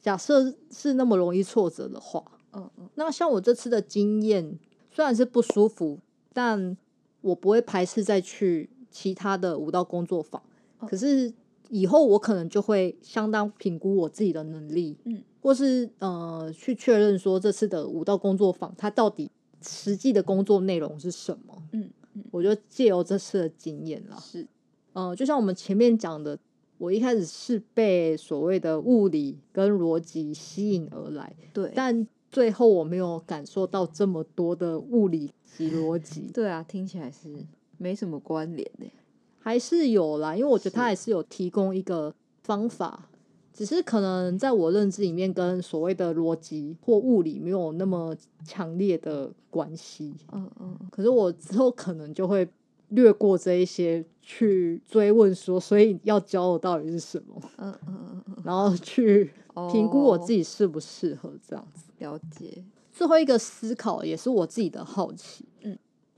[0.00, 4.58] 假设是那么容易挫折的话，嗯嗯，那像我这次的经验，
[4.90, 5.98] 虽然是不舒服，
[6.32, 6.74] 但
[7.20, 10.42] 我不会排斥再去其他的舞蹈工作坊。
[10.80, 11.32] 嗯、可是
[11.68, 19.30] 以后我可能就会相当评估我自己的能力，嗯，或是呃去确认说这次的舞蹈工作坊它到底
[19.62, 24.46] 实际的工作内容是什么，嗯嗯，我就借由这次的经验啦，是，
[24.92, 26.38] 呃，就像我们前面讲的。
[26.78, 36.30] 我一开始是被所谓的物理跟逻辑吸引而来，对，但最后我没有感受到这么多的物理及逻辑。
[36.34, 37.34] 对啊，听起来是
[37.78, 38.84] 没什么关联的，
[39.46, 43.08] 还是有啦，因为我觉得他还是有提供一个方法，
[43.54, 48.12] 只是可能在我认知里面跟所谓的逻辑或物理没有那么
[48.44, 50.12] 强烈的关系。
[50.32, 52.48] 嗯嗯，可是我之后可能就会。
[52.90, 57.34] 略过这一些去追问说，所以要教的到底是什么？
[57.58, 59.28] 嗯嗯嗯嗯， 然后去
[59.72, 61.86] 评估我自己适不适合这样子。
[61.98, 62.62] 了解。
[62.92, 65.55] 最后一个思考也是我自己的好奇，嗯，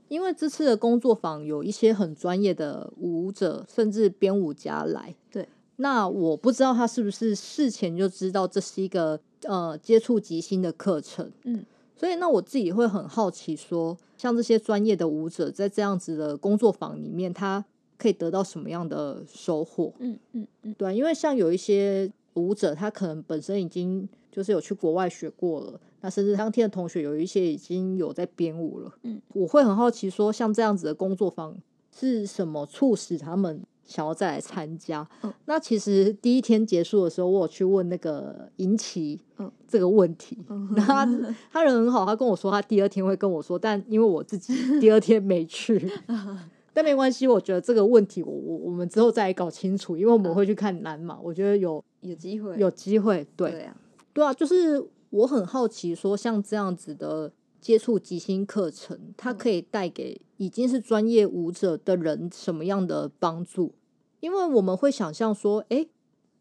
[0.09, 5.47] 因为这次的工作坊有一些很专业的舞者，甚至编舞家来，对。
[5.77, 11.65] 那我不知道他是不是事前就知道这是一个呃接触即兴的课程，嗯。
[11.95, 17.63] 所以，那我自己会很好奇，说像这些专业的舞者，在这样子的工作坊里面，他
[17.97, 19.93] 可以得到什么样的收获？
[19.99, 28.91] 嗯嗯嗯，对，因为像有一些舞者，他可能本身已经就是有去国外学过了，那甚至当天的同学有一些已经有在编舞了。
[29.03, 31.55] 嗯，我会很好奇，说像这样子的工作坊
[31.91, 33.61] 是什么促使他们？
[33.85, 41.03] 想要再来参加，嗯，那其实第一天结束的时候，我有去问那个银琪，嗯，这个问题，嗯，他
[41.51, 45.91] 他人很好，他跟我说他第二天会跟我说，但因为我自己第二天没去，
[46.71, 53.75] 但没关系，我觉得这个问题我我我们之后再来搞清楚，因为我们会去看南马，我觉得有有机会，有机会，对，对啊，
[54.13, 54.79] 对啊，就是
[55.09, 63.73] 我很好奇，说像这样子的接触即兴课程，它可以带给已经是专业舞者的人什么样的帮助？
[64.19, 65.89] 因为我们会想象说，诶，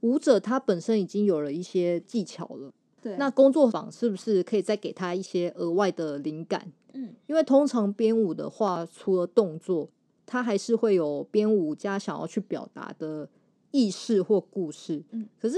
[0.00, 9.88] 舞者他本身已经有了一些技巧了，对，那工作坊是不是可以再给他一些额外的灵感，嗯，因为通常编舞的话，除了动作，
[10.26, 13.28] 它还是会有编舞家想要去表达的
[13.70, 15.02] 意识或故事。
[15.10, 15.56] 嗯，可是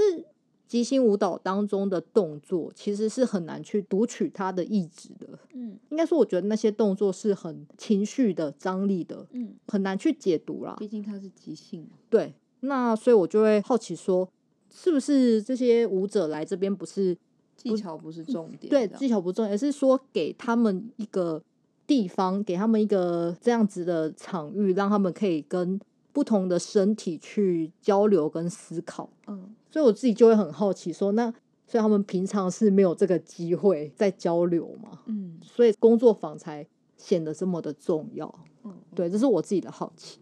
[0.71, 5.37] 即兴舞蹈当中的动作，其实是很难去读取它的意志的。
[5.53, 10.77] 嗯，应该说，我觉得那些动作是很情绪的、张力的，嗯，很难去解读啦。
[10.79, 11.85] 毕竟它是即兴。
[12.09, 14.29] 对，那所以我就会好奇说，
[14.73, 17.19] 是不是这些舞者来这边不是
[17.57, 18.71] 技巧不是重点？
[18.71, 21.43] 对，技巧不重要，而是说给他们一个
[21.85, 25.81] 地方，给他们一个这样子的场域，让他们可以跟
[26.13, 29.11] 不同的身体去交流跟思考。
[29.27, 31.31] 嗯，所以我自己就会很好奇说，那
[31.67, 35.01] 所以他们平常是没有这个机会在交流嘛？
[35.07, 36.67] 嗯，所以工作坊才
[36.97, 38.33] 显得这么的重要。
[38.65, 40.21] 嗯，对，这是我自己的好奇。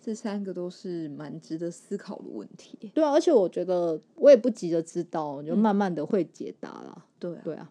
[0.00, 2.90] 这三个都是蛮值得思考的问题。
[2.94, 6.94] 对啊，而且我觉得我也不急着知道，就慢慢的会解答啦。
[6.96, 7.70] 嗯、对啊，对啊。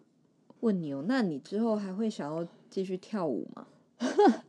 [0.60, 3.66] 问你哦，那你之后还会想要继续跳舞吗？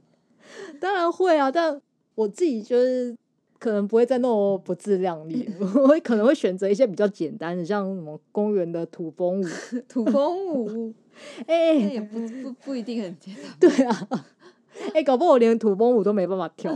[0.80, 1.82] 当然会啊，但
[2.16, 3.16] 我自己就是
[3.60, 9.46] 可能不会再那么不自量力， 我会可能会选择一些比较简单的，像什么公园的土风舞、
[9.90, 10.94] 土风舞，
[11.46, 13.44] 哎、也不不不一定很简单。
[13.60, 14.08] 对啊，
[14.94, 16.74] 哎、欸，搞不好我连土风舞都没办法跳。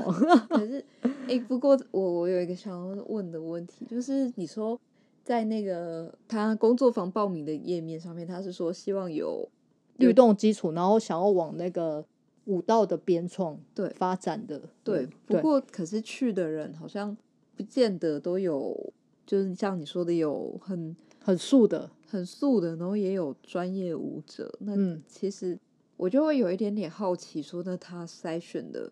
[0.49, 4.77] 可是，哎、欸，不过我我有一个想要问的问题，就是你说
[5.23, 9.47] 在那个他工作坊报名的页面上面，他是说希望有
[9.95, 12.05] 律动基础，然后想要往那个。
[12.45, 17.15] 舞蹈的编创对发展的对，不过可是去的人好像
[17.55, 18.93] 不见得都有，
[19.25, 24.53] 就是像你说的有很很素的、很素的，然后也有专业舞者。
[24.59, 24.73] 那
[25.07, 25.57] 其实
[25.95, 28.91] 我就会有一点点好奇，说那他筛选的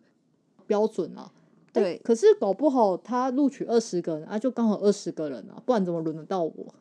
[0.65, 1.31] 标准啊？
[1.73, 6.73] 对，可是搞不好他录取二十个人啊，就刚好二十个人啊，不然怎么轮得到我？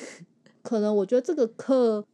[0.62, 2.04] 可能我觉得这个课。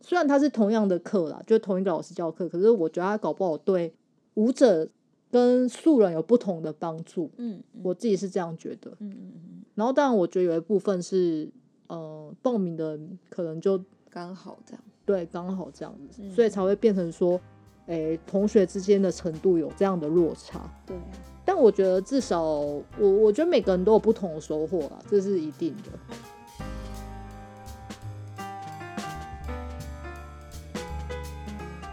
[0.00, 3.92] 虽然他是同样的课啦，就同一个老师教课，可是我觉得他搞不好对
[4.34, 4.88] 舞者
[5.30, 7.30] 跟素人有不同的帮助。
[7.36, 8.90] 嗯，嗯，我自己是这样觉得。
[9.00, 9.62] 嗯嗯嗯。
[9.74, 11.50] 然后当然，我觉得有一部分是，
[11.88, 14.82] 呃，报名的可能就刚好这样。
[15.04, 17.40] 对，刚好这样子，嗯，所以才会变成说，
[17.86, 20.70] 诶，同学之间的程度有这样的落差。
[20.86, 20.96] 对。
[21.44, 26.16] 但我觉得至少，我我觉得每个人都有不同的收获啦，这是一定的。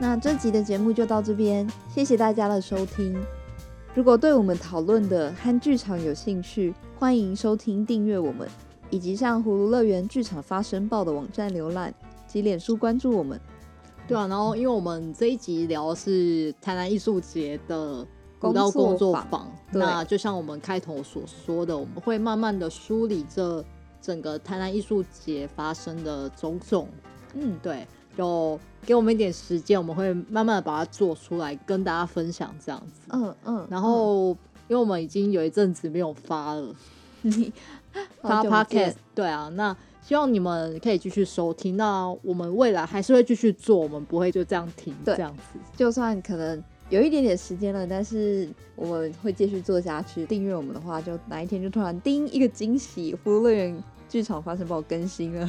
[0.06, 3.18] 那这集的节目就到这边，谢谢大家的收听。
[3.96, 8.46] 如果对我们讨论的和剧场有兴趣，欢迎收听、订阅我们，
[8.90, 11.94] 以及上葫芦乐园剧场发声报的网站浏览
[12.28, 13.40] 及脸书关注我们。
[14.06, 18.06] 对啊，然后因为我们这一集聊的是台南艺术节的
[18.42, 23.64] 舞蹈工作坊，那就像我们开头所说的，我们会慢慢的梳理这
[24.02, 26.90] 整个台南艺术节发生的种种。
[27.36, 27.88] 嗯，对。
[28.18, 33.02] 就给我们一点时间，我们会慢慢的把它做出来，跟大家分享这样子。
[33.10, 33.68] 嗯嗯。
[33.70, 34.30] 然后，
[34.68, 36.76] 因为我们已经有一阵子没有发了，
[38.22, 38.96] 发 podcast。
[39.16, 41.78] 对啊，那希望你们可以继续收听。
[41.78, 44.94] 那我们未来还是会继续做，我们不会就这样停。
[45.06, 50.26] 这样子，就算可能有一点点时间了，但是我们会继续做下去。
[50.26, 55.48] 订阅我们的话，就哪一天就突然叮一个惊喜，葫芦乐园剧场发生报更新了。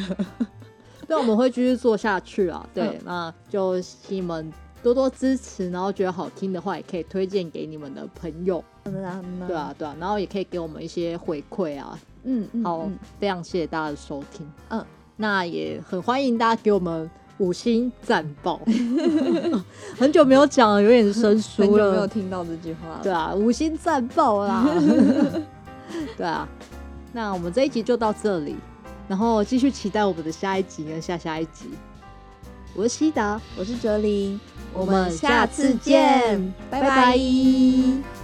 [1.06, 2.66] 对，我们会继续做下去啊。
[2.74, 4.52] 对，嗯、那就请你们
[4.82, 8.62] 多多支持，然后觉得好听的话，也可以推荐给你们的朋友。
[8.84, 11.98] 对啊，对啊，然后也可以给我们一些回馈啊。
[12.24, 12.88] 嗯嗯，好，
[13.18, 14.46] 非常谢谢大家的收听。
[14.68, 14.84] 嗯，
[15.16, 18.60] 那也很欢迎大家给我们五星赞爆。
[19.98, 21.68] 很久没有讲了，有点生疏了。
[21.68, 23.00] 很久没有听到这句话了。
[23.02, 24.66] 对啊，五星赞爆啦。
[26.16, 26.48] 对啊，
[27.12, 28.56] 那我们这一集就到这里。
[29.08, 31.70] 然后继续期待我们的下一集跟下下一集。
[32.74, 34.40] 我是西达，我是哲林，
[34.72, 36.88] 我们下次见，拜拜。
[36.88, 38.23] 拜拜。